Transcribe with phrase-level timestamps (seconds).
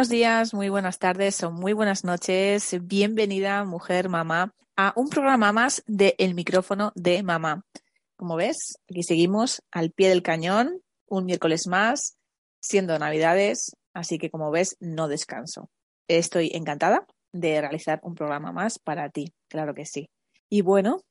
[0.00, 2.74] Buenos días, muy buenas tardes o muy buenas noches.
[2.80, 7.66] Bienvenida, mujer mamá, a un programa más de El micrófono de mamá.
[8.16, 12.16] Como ves, aquí seguimos al pie del cañón, un miércoles más,
[12.60, 15.68] siendo Navidades, así que como ves, no descanso.
[16.08, 20.08] Estoy encantada de realizar un programa más para ti, claro que sí.
[20.48, 21.02] Y bueno,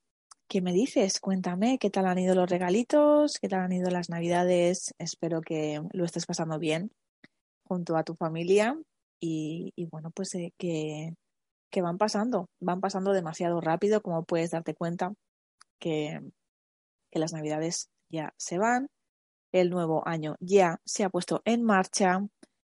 [0.47, 1.19] ¿qué me dices?
[1.19, 4.95] Cuéntame qué tal han ido los regalitos, qué tal han ido las Navidades.
[4.97, 6.89] Espero que lo estés pasando bien
[7.69, 8.77] junto a tu familia
[9.21, 11.13] y, bueno, pues eh, que,
[11.71, 15.13] que, van pasando, van pasando demasiado rápido, como puedes darte cuenta
[15.79, 16.19] que,
[17.11, 18.87] que las navidades ya se van,
[19.51, 22.25] el nuevo año ya se ha puesto en marcha,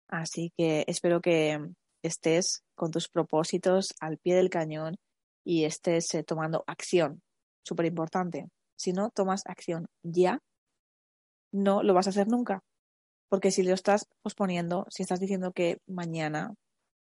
[0.07, 1.59] así que espero que
[2.01, 4.95] estés con tus propósitos al pie del cañón
[5.43, 7.21] y estés eh, tomando acción,
[7.63, 8.47] súper importante.
[8.77, 10.39] Si no tomas acción ya,
[11.51, 12.61] no lo vas a hacer nunca.
[13.29, 16.53] Porque si lo estás posponiendo, si estás diciendo que mañana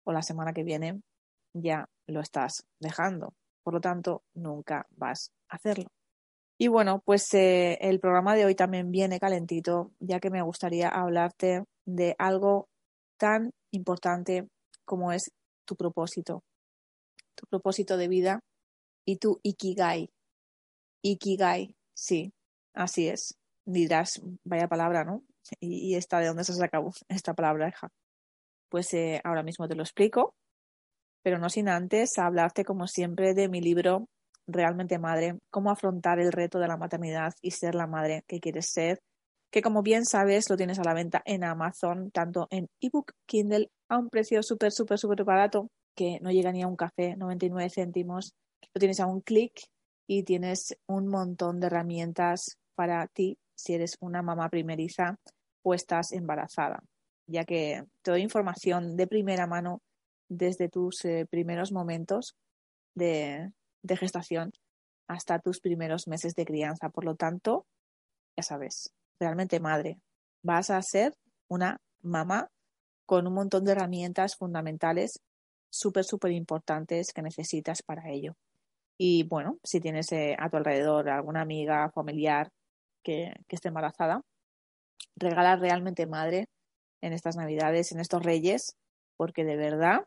[0.04, 1.00] o la semana que viene,
[1.52, 3.34] ya lo estás dejando.
[3.62, 5.88] Por lo tanto, nunca vas a hacerlo.
[6.58, 10.88] Y bueno, pues eh, el programa de hoy también viene calentito, ya que me gustaría
[10.88, 12.68] hablarte de algo
[13.18, 14.48] tan importante
[14.84, 15.30] como es
[15.66, 16.42] tu propósito,
[17.34, 18.40] tu propósito de vida
[19.04, 20.08] y tu ikigai.
[21.02, 22.32] Ikigai, sí,
[22.72, 23.36] así es.
[23.66, 25.22] Dirás, vaya palabra, ¿no?
[25.60, 27.72] Y, esta de dónde se sacado esta palabra.
[28.68, 30.34] Pues eh, ahora mismo te lo explico,
[31.22, 34.08] pero no sin antes hablarte como siempre de mi libro
[34.48, 38.70] Realmente Madre, cómo afrontar el reto de la maternidad y ser la madre que quieres
[38.70, 39.00] ser,
[39.50, 43.70] que como bien sabes lo tienes a la venta en Amazon, tanto en ebook, Kindle,
[43.88, 47.70] a un precio súper, súper, súper barato, que no llega ni a un café, 99
[47.70, 48.34] céntimos.
[48.72, 49.52] Lo tienes a un clic
[50.06, 55.18] y tienes un montón de herramientas para ti si eres una mamá primeriza
[55.74, 56.82] estás embarazada,
[57.26, 59.80] ya que te doy información de primera mano
[60.28, 62.36] desde tus eh, primeros momentos
[62.94, 63.50] de,
[63.82, 64.52] de gestación
[65.08, 66.88] hasta tus primeros meses de crianza.
[66.90, 67.66] Por lo tanto,
[68.36, 69.98] ya sabes, realmente madre,
[70.42, 71.14] vas a ser
[71.48, 72.48] una mamá
[73.06, 75.20] con un montón de herramientas fundamentales
[75.70, 78.34] súper, súper importantes que necesitas para ello.
[78.98, 82.50] Y bueno, si tienes eh, a tu alrededor alguna amiga, familiar
[83.02, 84.22] que, que esté embarazada,
[85.16, 86.48] regalar realmente madre
[87.00, 88.76] en estas navidades, en estos reyes,
[89.16, 90.06] porque de verdad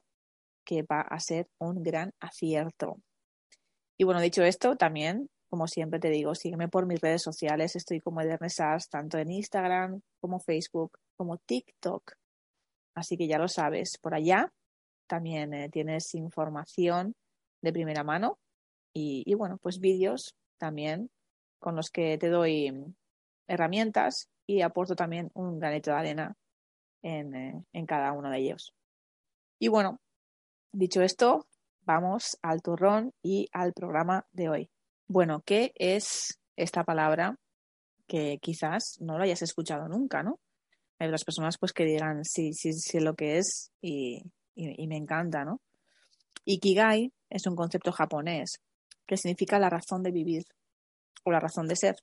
[0.65, 2.97] que va a ser un gran acierto.
[3.97, 7.75] Y bueno, dicho esto, también, como siempre te digo, sígueme por mis redes sociales.
[7.75, 12.13] Estoy como Edernesas, tanto en Instagram como Facebook, como TikTok.
[12.95, 14.51] Así que ya lo sabes, por allá
[15.07, 17.15] también eh, tienes información
[17.61, 18.37] de primera mano
[18.93, 21.09] y, y bueno, pues vídeos también
[21.59, 22.71] con los que te doy
[23.49, 26.37] herramientas y aporto también un granito de arena
[27.01, 28.73] en, eh, en cada uno de ellos.
[29.59, 29.99] Y bueno,
[30.71, 31.47] dicho esto,
[31.81, 34.69] vamos al turrón y al programa de hoy.
[35.07, 37.35] Bueno, ¿qué es esta palabra
[38.07, 40.39] que quizás no lo hayas escuchado nunca, ¿no?
[40.99, 44.21] Hay otras personas pues que digan sí, sí, sí lo que es y,
[44.55, 45.61] y me encanta, ¿no?
[46.45, 48.59] Ikigai es un concepto japonés
[49.05, 50.43] que significa la razón de vivir
[51.23, 51.95] o la razón de ser.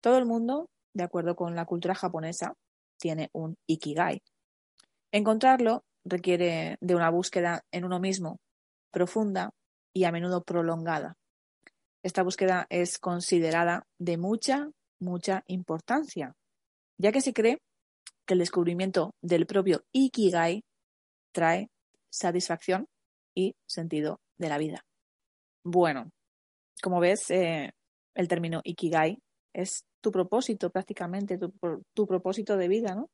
[0.00, 2.54] Todo el mundo de acuerdo con la cultura japonesa,
[2.98, 4.22] tiene un ikigai.
[5.12, 8.38] Encontrarlo requiere de una búsqueda en uno mismo
[8.90, 9.50] profunda
[9.94, 11.16] y a menudo prolongada.
[12.02, 14.70] Esta búsqueda es considerada de mucha,
[15.00, 16.34] mucha importancia,
[16.98, 17.58] ya que se cree
[18.26, 20.62] que el descubrimiento del propio ikigai
[21.32, 21.68] trae
[22.10, 22.86] satisfacción
[23.34, 24.84] y sentido de la vida.
[25.64, 26.10] Bueno,
[26.82, 27.70] como ves, eh,
[28.14, 29.18] el término ikigai
[29.52, 31.52] es tu propósito prácticamente, tu,
[31.94, 33.10] tu propósito de vida, ¿no?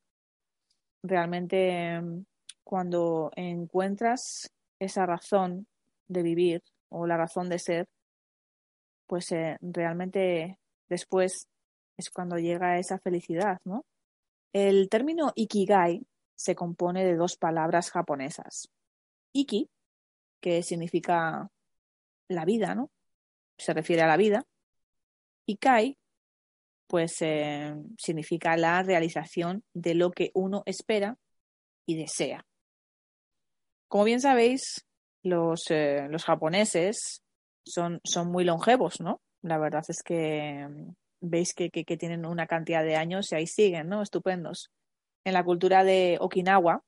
[1.03, 2.00] Realmente
[2.65, 5.67] cuando encuentras esa razón
[6.09, 7.88] de vivir o la razón de ser,
[9.06, 11.49] pues eh, realmente después
[11.97, 13.85] es cuando llega esa felicidad, ¿no?
[14.53, 18.69] El término ikigai se compone de dos palabras japonesas.
[19.32, 19.71] Iki,
[20.41, 21.50] que significa
[22.29, 22.91] la vida, ¿no?
[23.59, 24.44] Se refiere a la vida.
[25.47, 25.97] Y kai,
[26.87, 31.17] pues eh, significa la realización de lo que uno espera
[31.87, 32.44] y desea.
[33.88, 34.85] Como bien sabéis,
[35.23, 37.23] los, eh, los japoneses
[37.65, 39.21] son, son muy longevos, ¿no?
[39.43, 43.37] La verdad es que mm, veis que, que, que, tienen una cantidad de años y
[43.37, 44.03] ahí siguen, ¿no?
[44.03, 44.71] Estupendos.
[45.25, 46.82] En la cultura de Okinawa,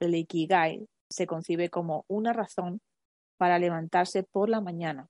[0.00, 2.80] el Ikigai se concibe como una razón
[3.36, 5.08] para levantarse por la mañana,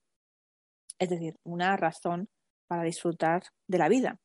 [0.99, 2.29] es decir, una razón
[2.71, 4.21] para disfrutar de la vida.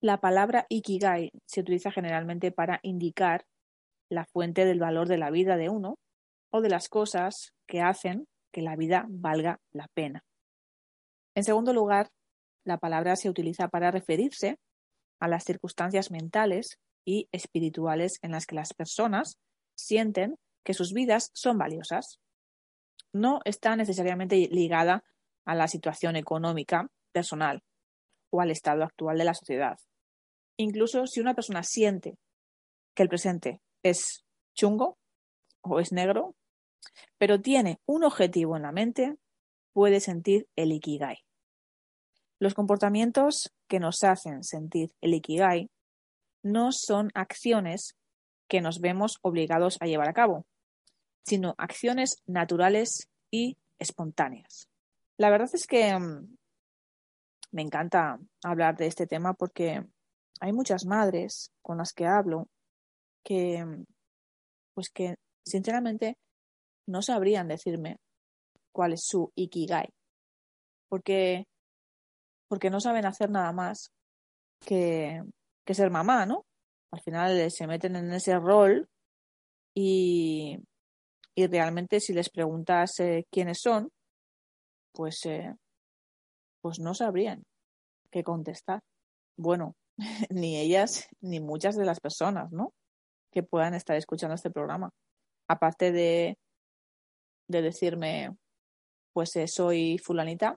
[0.00, 3.44] La palabra Ikigai se utiliza generalmente para indicar
[4.08, 5.98] la fuente del valor de la vida de uno
[6.52, 10.22] o de las cosas que hacen que la vida valga la pena.
[11.34, 12.10] En segundo lugar,
[12.64, 14.60] la palabra se utiliza para referirse
[15.18, 19.36] a las circunstancias mentales y espirituales en las que las personas
[19.74, 22.20] sienten que sus vidas son valiosas.
[23.12, 25.02] No está necesariamente ligada
[25.44, 27.64] a la situación económica personal
[28.30, 29.78] o al estado actual de la sociedad.
[30.56, 32.16] Incluso si una persona siente
[32.94, 34.24] que el presente es
[34.54, 34.98] chungo
[35.62, 36.34] o es negro,
[37.18, 39.16] pero tiene un objetivo en la mente,
[39.72, 41.18] puede sentir el ikigai.
[42.38, 45.70] Los comportamientos que nos hacen sentir el ikigai
[46.42, 47.96] no son acciones
[48.48, 50.46] que nos vemos obligados a llevar a cabo,
[51.22, 54.68] sino acciones naturales y espontáneas.
[55.16, 56.36] La verdad es que mm,
[57.52, 59.84] me encanta hablar de este tema porque
[60.40, 62.48] hay muchas madres con las que hablo
[63.24, 63.64] que,
[64.74, 66.16] pues que sinceramente
[66.86, 67.98] no sabrían decirme
[68.72, 69.88] cuál es su ikigai,
[70.88, 71.44] porque,
[72.48, 73.90] porque no saben hacer nada más
[74.64, 75.22] que,
[75.64, 76.44] que ser mamá, ¿no?
[76.92, 78.88] Al final se meten en ese rol
[79.74, 80.56] y,
[81.34, 83.90] y realmente si les preguntas eh, quiénes son,
[84.92, 85.54] pues, eh,
[86.60, 87.42] pues no sabrían
[88.10, 88.80] qué contestar.
[89.36, 89.74] Bueno,
[90.30, 92.72] ni ellas ni muchas de las personas, ¿no?
[93.32, 94.90] Que puedan estar escuchando este programa.
[95.48, 96.36] Aparte de,
[97.48, 98.36] de decirme,
[99.12, 100.56] pues eh, soy fulanita,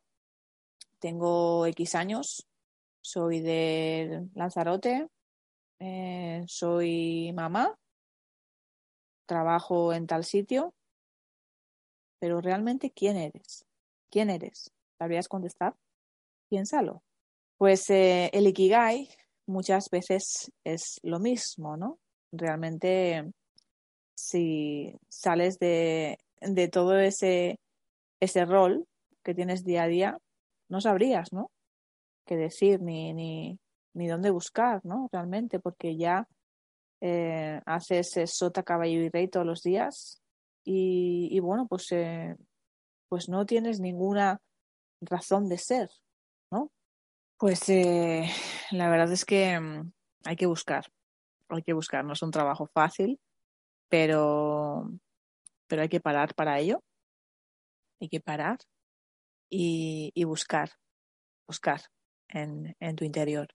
[1.00, 2.48] tengo X años,
[3.02, 5.08] soy de Lanzarote,
[5.80, 7.76] eh, soy mamá,
[9.26, 10.74] trabajo en tal sitio,
[12.20, 13.66] pero realmente ¿quién eres?
[14.10, 14.72] ¿Quién eres?
[14.98, 15.76] ¿Sabrías contestar?
[16.54, 17.02] Piénsalo.
[17.58, 19.10] Pues eh, el Ikigai
[19.48, 21.98] muchas veces es lo mismo, ¿no?
[22.32, 23.32] Realmente
[24.16, 27.60] si sales de de todo ese,
[28.20, 28.86] ese rol
[29.24, 30.18] que tienes día a día,
[30.70, 31.50] no sabrías, ¿no?
[32.24, 33.58] Qué decir, ni, ni,
[33.96, 35.10] ni dónde buscar, ¿no?
[35.12, 36.28] Realmente, porque ya
[37.02, 40.22] eh, haces sota, caballo y rey todos los días
[40.64, 42.36] y, y bueno, pues, eh,
[43.10, 44.40] pues no tienes ninguna
[45.02, 45.90] razón de ser.
[47.38, 48.30] Pues eh,
[48.72, 49.92] la verdad es que mm,
[50.26, 50.86] hay que buscar,
[51.50, 53.20] hay que buscar, no es un trabajo fácil,
[53.90, 54.90] pero,
[55.68, 56.82] pero hay que parar para ello.
[58.02, 58.58] Hay que parar
[59.50, 60.72] y, buscar,
[61.48, 61.82] buscar
[62.30, 63.48] en, en tu interior.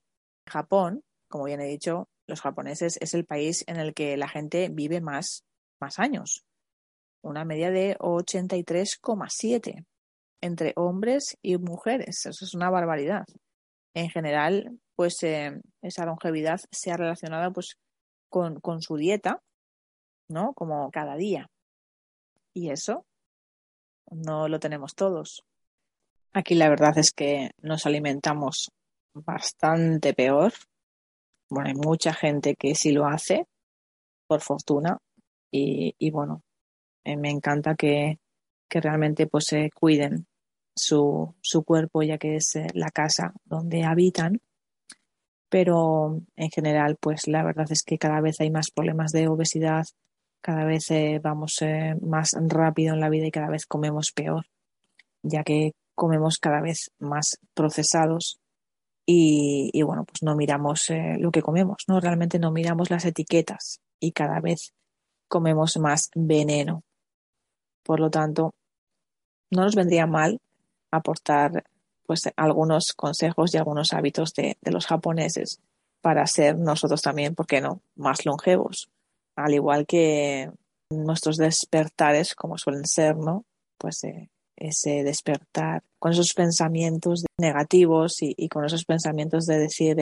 [0.47, 4.69] Japón, como bien he dicho, los japoneses es el país en el que la gente
[4.71, 5.43] vive más,
[5.79, 6.45] más años.
[7.21, 9.85] Una media de 83,7
[10.41, 12.25] entre hombres y mujeres.
[12.25, 13.25] Eso es una barbaridad.
[13.99, 17.77] En general, pues eh, esa longevidad se ha relacionado pues
[18.29, 19.41] con, su dieta,
[20.29, 20.53] ¿no?
[20.53, 21.49] Como cada día.
[22.53, 23.05] Y eso
[24.09, 25.43] no lo tenemos todos.
[26.31, 28.71] Aquí la verdad es que nos alimentamos
[29.13, 30.53] bastante peor.
[31.49, 33.47] Bueno, hay mucha gente que sí lo hace,
[34.27, 34.97] por fortuna.
[35.51, 36.41] Y, bueno,
[37.03, 38.19] eh, me encanta que,
[38.69, 40.25] que realmente pues se cuiden
[40.79, 44.41] su, su cuerpo, ya que es eh, la casa donde habitan.
[45.49, 49.85] Pero en general, pues la verdad es que cada vez hay más problemas de obesidad,
[50.41, 54.45] cada vez eh, vamos eh, más rápido en la vida y cada vez comemos peor,
[55.23, 58.39] ya que comemos cada vez más procesados
[59.05, 61.99] y, y bueno, pues no miramos lo que comemos, ¿no?
[61.99, 64.73] Realmente no miramos las etiquetas y cada vez
[65.27, 66.83] comemos más veneno.
[67.83, 68.53] Por lo tanto,
[69.51, 70.39] no nos vendría mal
[70.91, 71.63] aportar
[72.05, 75.61] pues algunos consejos y algunos hábitos de, de los japoneses
[76.01, 78.89] para ser nosotros también, ¿por qué no?, más longevos.
[79.35, 80.49] Al igual que
[80.89, 83.45] nuestros despertares, como suelen ser, ¿no?
[83.77, 89.97] Pues eh, ese despertar con esos pensamientos negativos y, con esos pensamientos de decir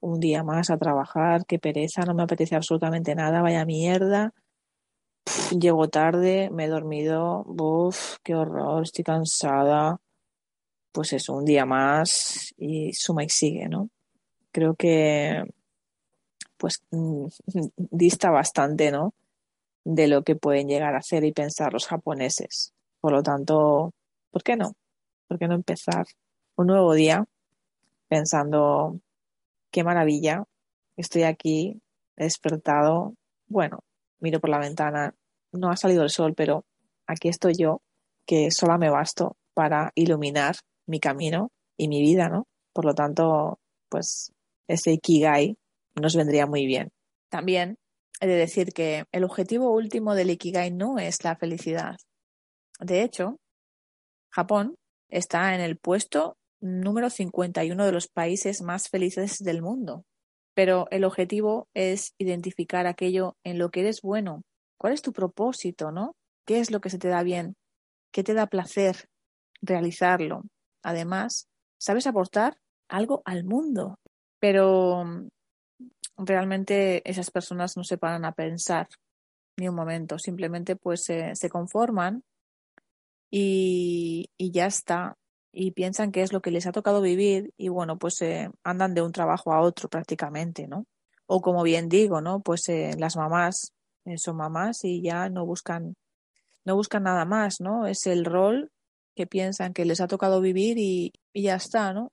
[0.00, 4.32] un día más a trabajar, qué pereza, no me apetece absolutamente nada, vaya mierda,
[5.58, 10.00] llego tarde, me he dormido, uff, qué horror, estoy cansada.
[10.92, 13.90] Pues eso, un día más y suma y sigue, ¿no?
[14.52, 15.44] Creo que
[16.56, 17.26] pues mm,
[17.76, 19.14] dista bastante, ¿no?
[19.84, 22.72] De lo que pueden llegar a hacer y pensar los japoneses.
[23.00, 23.92] Por lo tanto,
[24.30, 24.74] ¿por qué no?
[25.28, 26.06] ¿Por qué no empezar
[26.56, 27.24] un nuevo día
[28.08, 29.00] pensando,
[29.70, 30.44] qué maravilla,
[30.96, 31.80] estoy aquí,
[32.16, 33.14] despertado,
[33.46, 33.80] bueno,
[34.18, 35.14] miro por la ventana,
[35.52, 36.64] no ha salido el sol, pero
[37.06, 37.80] aquí estoy yo,
[38.26, 42.46] que sola me basto para iluminar mi camino y mi vida, ¿no?
[42.72, 44.32] Por lo tanto, pues
[44.68, 45.56] ese Ikigai
[45.94, 46.90] nos vendría muy bien.
[47.30, 47.78] También
[48.20, 51.96] he de decir que el objetivo último del Ikigai no es la felicidad.
[52.80, 53.38] De hecho,
[54.30, 54.76] Japón
[55.08, 60.04] está en el puesto número 51 de los países más felices del mundo.
[60.54, 64.42] Pero el objetivo es identificar aquello en lo que eres bueno.
[64.78, 66.16] ¿Cuál es tu propósito, no?
[66.46, 67.56] ¿Qué es lo que se te da bien?
[68.12, 69.08] ¿Qué te da placer
[69.60, 70.42] realizarlo?
[70.82, 72.56] Además, sabes aportar
[72.88, 73.98] algo al mundo.
[74.40, 75.28] Pero mm,
[76.16, 78.88] realmente esas personas no se paran a pensar
[79.56, 80.18] ni un momento.
[80.18, 82.22] Simplemente pues se conforman
[83.30, 85.16] y, ya está.
[85.52, 88.94] Y piensan que es lo que les ha tocado vivir y bueno, pues eh, andan
[88.94, 90.84] de un trabajo a otro prácticamente, ¿no?
[91.26, 92.40] O como bien digo, ¿no?
[92.40, 93.72] Pues eh, las mamás
[94.16, 95.96] son mamás y ya no buscan,
[96.64, 97.86] no buscan nada más, ¿no?
[97.86, 98.70] Es el rol
[99.14, 102.12] que piensan que les ha tocado vivir y, ya está, ¿no?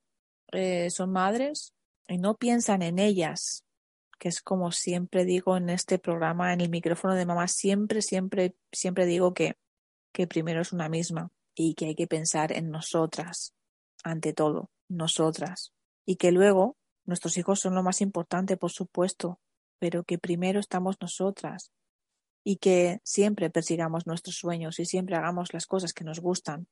[0.90, 1.74] son madres
[2.08, 3.66] y no piensan en ellas,
[4.20, 8.56] que es como siempre digo en este programa, en el micrófono de mamá, siempre, siempre,
[8.72, 9.58] siempre digo que
[10.16, 13.54] que primero es una misma y que hay que pensar en nosotras,
[14.02, 15.74] ante todo, nosotras.
[16.06, 19.42] Y que luego nuestros hijos son lo más importante, por supuesto,
[19.78, 21.72] pero que primero estamos nosotras.
[22.46, 26.68] Y que siempre persigamos nuestros sueños y siempre hagamos las cosas que nos gustan.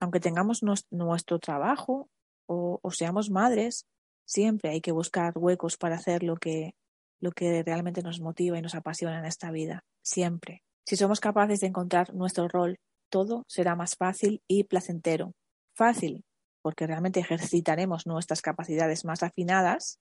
[0.00, 2.08] Aunque tengamos nuestro trabajo
[2.46, 3.86] o, o seamos madres,
[4.24, 6.74] siempre hay que buscar huecos para hacer lo que,
[7.20, 9.84] lo que realmente nos motiva y nos apasiona en esta vida.
[10.02, 10.62] Siempre.
[10.84, 12.78] Si somos capaces de encontrar nuestro rol,
[13.10, 15.32] todo será más fácil y placentero.
[15.74, 16.24] Fácil,
[16.62, 19.98] porque realmente ejercitaremos nuestras capacidades más afinadas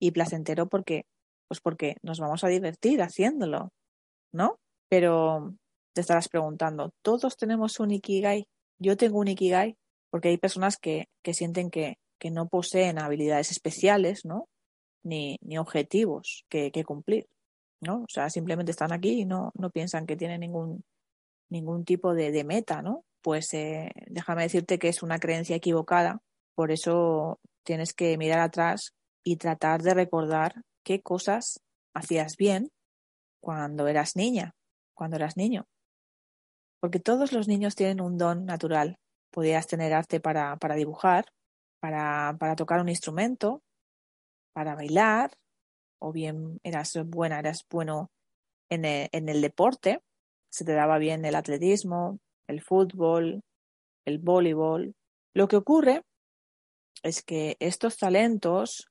[0.00, 1.04] y placentero porque
[1.48, 3.72] pues porque nos vamos a divertir haciéndolo,
[4.32, 4.58] ¿no?
[4.88, 5.54] Pero
[5.94, 8.46] te estarás preguntando, ¿todos tenemos un Ikigai?
[8.78, 9.76] Yo tengo un Ikigai
[10.10, 14.48] porque hay personas que, que sienten que, que no poseen habilidades especiales, ¿no?
[15.02, 17.26] Ni, ni objetivos que, cumplir.
[17.80, 18.02] ¿no?
[18.02, 20.84] O sea, simplemente están aquí y no, no piensan que tienen ningún,
[21.48, 23.04] ningún tipo de, de meta, ¿no?
[23.22, 26.20] Pues eh, déjame decirte que es una creencia equivocada,
[26.54, 28.94] por eso tienes que mirar atrás
[29.24, 31.60] y tratar de recordar qué cosas
[31.94, 32.70] hacías bien
[33.40, 34.54] cuando eras niña,
[34.94, 35.66] cuando eras niño.
[36.80, 38.98] Porque todos los niños tienen un don natural.
[39.30, 41.26] Podías tener arte para, para dibujar,
[41.80, 43.62] para, para tocar un instrumento,
[44.52, 45.32] para bailar,
[46.00, 48.10] o bien eras buena, eras bueno
[48.70, 50.00] en el, en el deporte,
[50.50, 53.42] se te daba bien el atletismo, el fútbol,
[54.04, 54.94] el voleibol.
[55.34, 56.02] Lo que ocurre
[57.02, 58.88] es que estos talentos,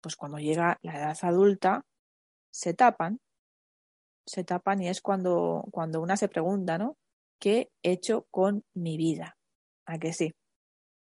[0.00, 1.82] pues cuando llega la edad adulta,
[2.52, 3.18] se tapan,
[4.26, 6.96] se tapan y es cuando, cuando una se pregunta, ¿no?
[7.38, 9.36] ¿Qué he hecho con mi vida?
[9.86, 10.32] ¿A que sí?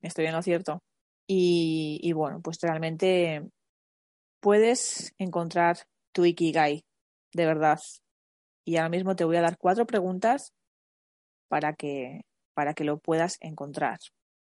[0.01, 0.83] Estoy en lo cierto.
[1.27, 3.49] Y, y bueno, pues realmente
[4.41, 5.79] puedes encontrar
[6.13, 6.85] tu Ikigai,
[7.33, 7.81] de verdad.
[8.65, 10.53] Y ahora mismo te voy a dar cuatro preguntas
[11.49, 12.23] para que,
[12.55, 13.99] para que lo puedas encontrar.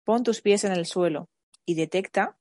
[0.03, 1.29] Pon tus pies en el suelo
[1.65, 2.37] y detecta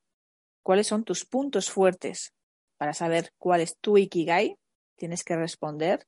[0.62, 2.32] cuáles son tus puntos fuertes.
[2.78, 4.56] Para saber cuál es tu Ikigai,
[4.96, 6.06] tienes que responder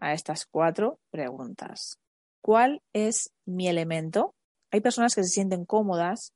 [0.00, 1.98] a estas cuatro preguntas.
[2.42, 4.34] ¿Cuál es mi elemento?
[4.72, 6.32] Hay personas que se sienten cómodas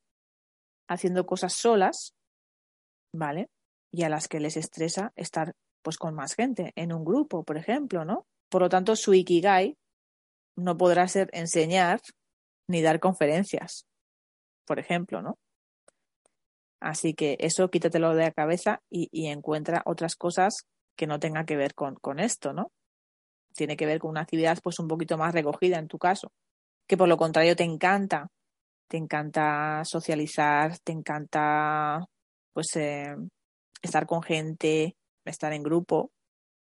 [0.87, 2.13] haciendo cosas solas,
[3.13, 3.49] ¿vale?
[3.95, 7.57] y a las que les estresa estar pues con más gente, en un grupo, por
[7.57, 8.25] ejemplo, ¿no?
[8.49, 9.77] Por lo tanto, su Ikigai
[10.57, 12.01] no podrá ser enseñar
[12.67, 13.85] ni dar conferencias,
[14.65, 15.37] por ejemplo, ¿no?
[16.81, 20.65] Así que eso quítatelo de la cabeza y, y encuentra otras cosas
[20.97, 22.71] que no tengan que ver con, con esto, ¿no?
[23.55, 26.31] Tiene que ver con una actividad pues un poquito más recogida en tu caso,
[26.87, 28.29] que por lo contrario te encanta
[28.87, 32.05] te encanta socializar, te encanta
[32.53, 33.15] pues eh,
[33.81, 34.95] estar con gente,
[35.25, 36.11] estar en grupo,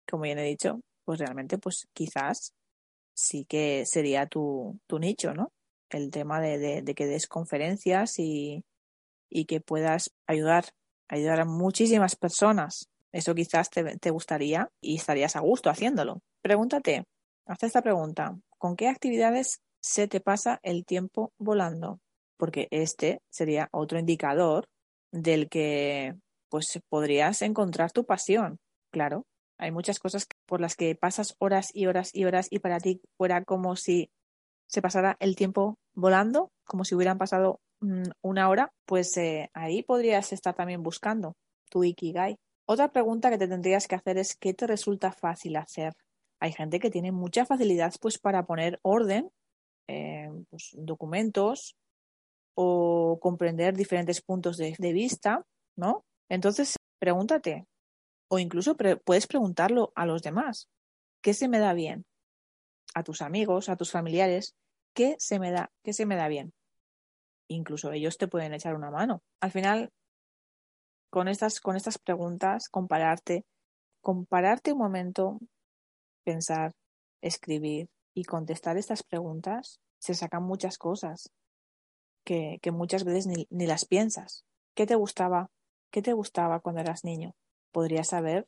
[0.09, 2.53] como bien he dicho, pues realmente pues quizás
[3.13, 5.51] sí que sería tu, tu nicho, ¿no?
[5.89, 8.63] El tema de, que des conferencias y,
[9.29, 10.65] y, que puedas ayudar,
[11.09, 12.87] ayudar a muchísimas personas.
[13.11, 16.21] Eso quizás te gustaría y estarías a gusto haciéndolo.
[16.41, 17.03] Pregúntate,
[17.45, 18.35] haz esta pregunta.
[18.57, 21.99] ¿Con qué actividades se te pasa el tiempo volando?
[22.37, 24.65] Porque este sería otro indicador
[25.11, 26.15] del que
[26.49, 28.57] pues podrías encontrar tu pasión.
[28.91, 29.25] Claro,
[29.59, 33.01] hay muchas cosas por las que pasas horas y horas y horas y para ti
[33.17, 34.09] fuera como si
[34.67, 39.83] se pasara el tiempo volando, como si hubieran pasado mm, una hora, pues eh, ahí
[39.83, 41.35] podrías estar también buscando
[41.69, 42.35] tu Ikigai.
[42.65, 45.93] Otra pregunta que te tendrías que hacer es ¿qué te resulta fácil hacer?
[46.41, 49.31] Hay gente que tiene mucha facilidad pues para poner orden,
[49.87, 51.75] en pues, documentos
[52.55, 55.45] o comprender diferentes puntos de, de vista,
[55.77, 56.03] ¿no?
[56.29, 57.67] Entonces, pregúntate,
[58.29, 60.69] o incluso puedes preguntarlo a los demás.
[61.21, 62.05] ¿Qué se me da bien?
[62.95, 64.55] A tus amigos, a tus familiares,
[64.95, 65.69] ¿qué se me da?
[65.83, 66.53] ¿Qué se me da bien?
[67.49, 69.21] Incluso ellos te pueden echar una mano.
[69.41, 69.91] Al final,
[71.09, 73.45] con estas, con estas preguntas, compararte,
[74.01, 75.39] compararte un momento,
[76.23, 76.73] pensar,
[77.21, 81.31] escribir y contestar estas preguntas, se sacan muchas cosas
[82.25, 84.45] que, que muchas veces ni, ni las piensas.
[84.75, 85.49] ¿Qué te gustaba?
[85.91, 87.35] ¿Qué te gustaba cuando eras niño?
[87.71, 88.47] podrías saber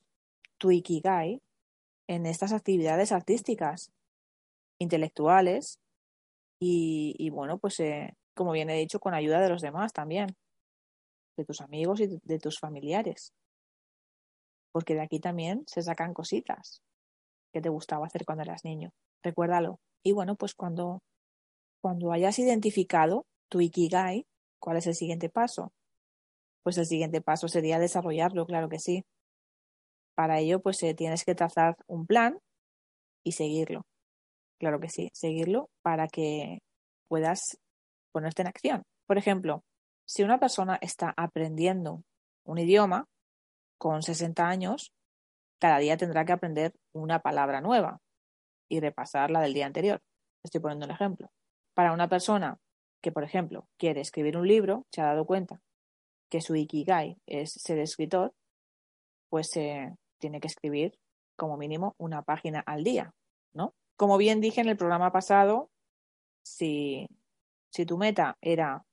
[0.57, 1.41] tu ikigai
[2.07, 3.91] en estas actividades artísticas,
[4.79, 5.79] intelectuales
[6.65, 10.27] y, bueno, pues eh, como bien he dicho, con ayuda de los demás también,
[11.35, 13.33] de tus amigos y de tus familiares.
[14.71, 16.81] Porque de aquí también se sacan cositas
[17.53, 18.91] que te gustaba hacer cuando eras niño.
[19.21, 19.79] Recuérdalo.
[20.03, 21.01] Y bueno, pues cuando,
[21.81, 24.25] cuando hayas identificado tu ikigai,
[24.59, 25.71] ¿cuál es el siguiente paso?
[26.63, 29.05] Pues el siguiente paso sería desarrollarlo, claro que sí.
[30.15, 32.39] Para ello, pues eh, tienes que trazar un plan
[33.23, 33.85] y seguirlo.
[34.59, 36.59] Claro que sí, seguirlo para que
[37.07, 37.57] puedas
[38.11, 38.83] ponerte en acción.
[39.05, 39.63] Por ejemplo,
[40.05, 42.03] si una persona está aprendiendo
[42.45, 43.05] un idioma
[43.77, 44.91] con 60 años,
[45.59, 47.99] cada día tendrá que aprender una palabra nueva
[48.69, 50.01] y repasar la del día anterior.
[50.43, 51.31] Estoy poniendo un ejemplo.
[51.73, 52.59] Para una persona
[53.01, 55.61] que, por ejemplo, quiere escribir un libro, se ha dado cuenta
[56.29, 58.33] que su ikigai es ser escritor,
[59.29, 60.97] pues eh, tiene que escribir
[61.35, 63.13] como mínimo una página al día,
[63.53, 63.73] ¿no?
[63.97, 65.69] Como bien dije en el programa pasado,
[66.43, 67.07] si,
[67.71, 68.85] si tu meta era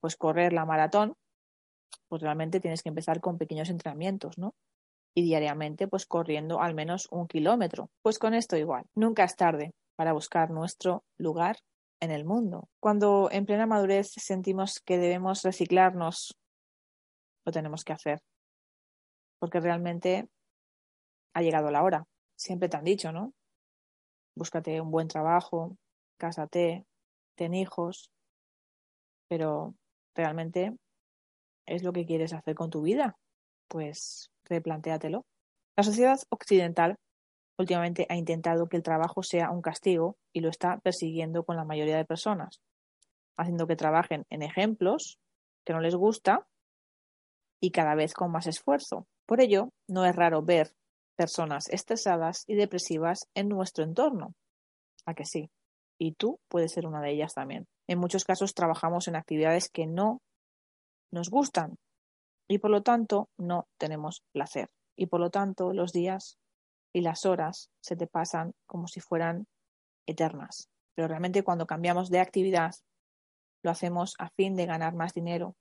[0.00, 1.14] pues correr la maratón,
[2.08, 4.54] pues realmente tienes que empezar con pequeños entrenamientos, ¿no?
[5.14, 7.90] Y diariamente pues corriendo al menos un kilómetro.
[8.02, 11.56] Pues con esto igual, nunca es tarde para buscar nuestro lugar
[12.00, 12.68] en el mundo.
[12.80, 16.36] Cuando en plena madurez sentimos que debemos reciclarnos
[17.44, 18.20] lo tenemos que hacer.
[19.38, 20.28] Porque realmente
[21.34, 22.04] ha llegado la hora.
[22.36, 23.32] Siempre te han dicho, ¿no?
[24.36, 25.76] Búscate un buen trabajo,
[26.18, 26.86] cásate,
[27.34, 28.10] ten hijos,
[29.28, 29.74] pero
[30.14, 30.76] realmente
[31.66, 33.16] es lo que quieres hacer con tu vida.
[33.68, 35.24] Pues replantéatelo.
[35.76, 36.96] La sociedad occidental
[37.58, 41.64] últimamente ha intentado que el trabajo sea un castigo y lo está persiguiendo con la
[41.64, 42.60] mayoría de personas,
[43.38, 45.18] haciendo que trabajen en ejemplos
[45.64, 46.46] que no les gusta
[47.60, 49.06] y cada vez con más esfuerzo.
[49.26, 50.72] Por ello, no es raro ver
[51.16, 54.34] personas estresadas y depresivas en nuestro entorno.
[55.04, 55.50] ¿A que sí?
[55.98, 57.66] Y tú puedes ser una de ellas también.
[57.86, 60.22] En muchos casos trabajamos en actividades que no
[61.12, 61.76] nos gustan
[62.50, 64.70] y por lo tanto no tenemos placer.
[64.96, 66.36] Y por lo tanto los días
[66.92, 69.46] y las horas se te pasan como si fueran
[70.04, 70.68] eternas.
[70.96, 72.74] Pero realmente cuando cambiamos de actividad
[73.62, 75.54] lo hacemos a fin de ganar más dinero,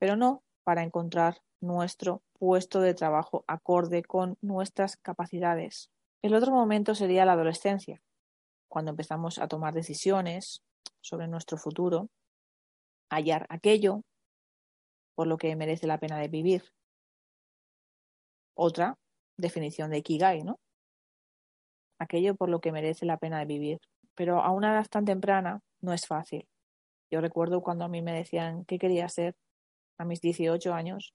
[0.00, 5.88] pero no para encontrar nuestro puesto de trabajo acorde con nuestras capacidades.
[6.20, 8.02] El otro momento sería la adolescencia,
[8.68, 10.64] cuando empezamos a tomar decisiones
[11.00, 12.08] sobre nuestro futuro,
[13.08, 14.02] hallar aquello
[15.18, 16.62] por lo que merece la pena de vivir.
[18.54, 18.96] Otra
[19.36, 20.60] definición de Ikigai, ¿no?
[21.98, 23.80] Aquello por lo que merece la pena de vivir.
[24.14, 26.46] Pero a una edad tan temprana no es fácil.
[27.10, 29.34] Yo recuerdo cuando a mí me decían qué quería ser
[29.98, 31.12] a mis 18 años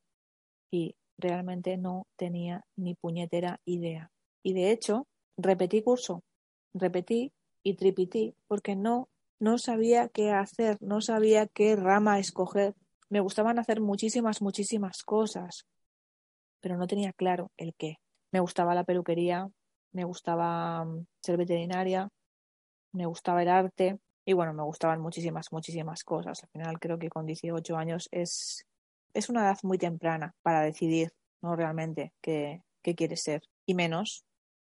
[0.69, 4.11] y realmente no tenía ni puñetera idea.
[4.43, 6.23] Y de hecho, repetí curso,
[6.73, 7.31] repetí
[7.63, 9.07] y tripití porque no,
[9.39, 12.75] no sabía qué hacer, no sabía qué rama escoger.
[13.09, 15.65] Me gustaban hacer muchísimas, muchísimas cosas,
[16.61, 17.97] pero no tenía claro el qué.
[18.31, 19.47] Me gustaba la peluquería,
[19.91, 22.09] me gustaba mm, ser veterinaria,
[22.93, 26.43] me gustaba el arte, Y bueno, me gustaban muchísimas, muchísimas cosas.
[26.43, 28.65] Al final creo que con 18 años es,
[29.13, 31.11] es una edad muy temprana para decidir,
[31.41, 31.55] ¿no?
[31.57, 33.41] Realmente qué, qué quieres ser.
[33.65, 34.23] Y menos,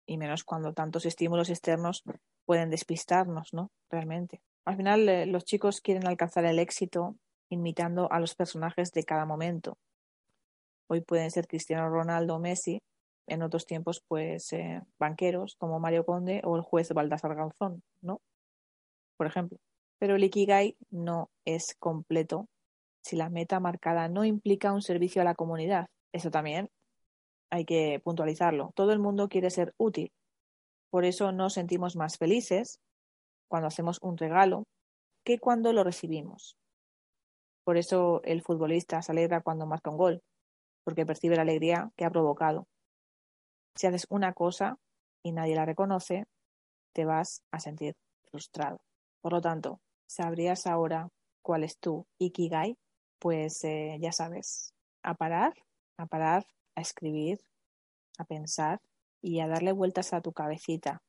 [0.05, 2.03] y menos cuando tantos estímulos externos
[2.45, 3.71] pueden despistarnos, ¿no?
[3.89, 4.41] Realmente.
[4.65, 7.17] Al final eh, los chicos quieren alcanzar el éxito
[7.51, 9.77] imitando a los personajes de cada momento.
[10.87, 12.79] Hoy pueden ser Cristiano Ronaldo o Messi,
[13.27, 18.19] en otros tiempos pues eh, banqueros como Mario Conde o el juez Baldassar Garzón, ¿no?
[19.21, 19.59] por ejemplo.
[19.99, 22.47] Pero el Ikigai no es completo
[23.03, 25.89] si la meta marcada no implica un servicio a la comunidad.
[26.11, 26.71] Eso también
[27.51, 28.71] hay que puntualizarlo.
[28.73, 30.11] Todo el mundo quiere ser útil.
[30.89, 32.79] Por eso nos sentimos más felices
[33.47, 34.63] cuando hacemos un regalo
[35.23, 36.57] que cuando lo recibimos.
[37.63, 40.23] Por eso el futbolista se alegra cuando marca un gol,
[40.83, 42.67] porque percibe la alegría que ha provocado.
[43.75, 44.77] Si haces una cosa
[45.23, 46.25] y nadie la reconoce,
[46.93, 47.95] te vas a sentir
[48.29, 48.81] frustrado.
[49.21, 51.09] Por lo tanto, ¿sabrías ahora
[51.41, 52.77] cuál es tu Ikigai?
[53.19, 55.53] Pues eh, ya sabes, a parar,
[55.97, 56.45] a parar,
[56.75, 57.39] a escribir,
[58.17, 58.81] a pensar
[59.21, 61.01] y a darle vueltas a tu cabecita,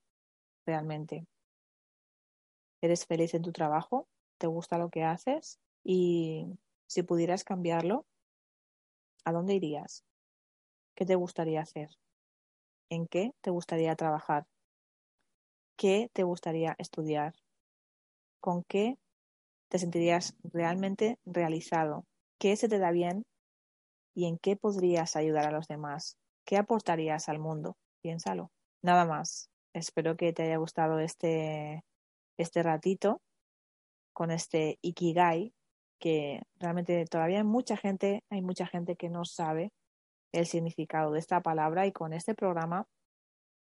[0.66, 1.26] realmente.
[2.82, 4.08] ¿Eres feliz en tu trabajo?
[4.38, 5.58] ¿Te gusta lo que haces?
[5.84, 8.06] Y si pudieras cambiarlo,
[9.24, 10.04] ¿a dónde irías?
[10.94, 11.90] ¿Qué te gustaría hacer?
[12.90, 14.46] ¿En qué te gustaría trabajar?
[15.76, 17.34] ¿Qué te gustaría estudiar?
[18.42, 18.98] con qué
[19.70, 22.04] te sentirías realmente realizado,
[22.38, 23.24] qué se te da bien
[24.14, 27.76] y en qué podrías ayudar a los demás, qué aportarías al mundo.
[28.02, 28.50] Piénsalo.
[28.82, 29.48] Nada más.
[29.72, 31.84] Espero que te haya gustado este,
[32.36, 33.22] este ratito
[34.12, 35.54] con este Ikigai,
[36.02, 39.70] que realmente todavía hay mucha gente, hay mucha gente que no sabe
[40.32, 42.88] el significado de esta palabra y con este programa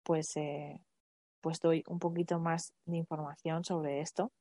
[0.03, 0.79] pues, eh,
[1.41, 4.31] pues doy un poquito más de información sobre esto.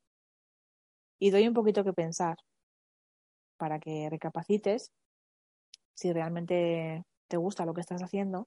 [1.19, 2.37] Y doy un poquito que pensar
[3.57, 4.93] para que recapacites
[5.95, 8.47] si realmente te gusta lo que estás haciendo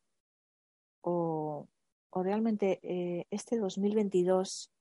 [1.01, 1.67] o,
[2.13, 4.71] realmente eh, este 2022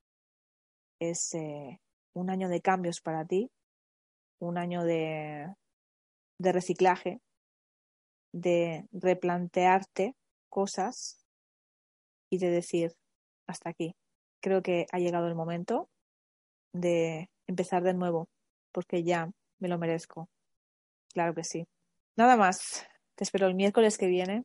[1.01, 1.81] es eh,
[2.12, 3.51] un año de cambios para ti,
[4.44, 5.46] un año de,
[6.38, 7.20] de reciclaje,
[8.33, 10.14] de replantearte
[10.48, 11.24] cosas
[12.30, 12.92] y de decir
[13.46, 13.94] hasta aquí.
[14.40, 15.88] Creo que ha llegado el momento
[16.72, 18.28] de empezar de nuevo,
[18.72, 20.28] porque ya me lo merezco.
[21.12, 21.66] Claro que sí.
[22.16, 22.87] Nada más.
[23.14, 24.42] Te espero el miércoles que viene.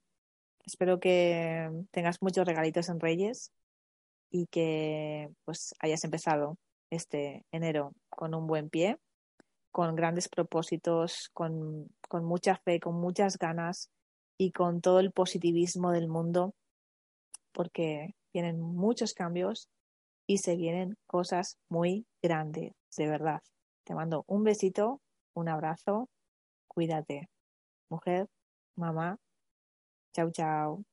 [0.65, 3.51] Espero que tengas muchos regalitos en Reyes
[4.29, 6.57] y que pues hayas empezado
[6.91, 8.97] este enero con un buen pie,
[9.71, 13.89] con grandes propósitos, con, con mucha fe, con muchas ganas
[14.37, 16.53] y con todo el positivismo del mundo,
[17.51, 19.69] porque vienen muchos cambios
[20.27, 23.41] y se vienen cosas muy grandes, de verdad.
[23.83, 25.01] Te mando un besito,
[25.33, 26.09] un abrazo,
[26.67, 27.29] cuídate.
[27.89, 28.27] Mujer,
[28.75, 29.17] mamá,
[30.13, 30.83] chao, chao.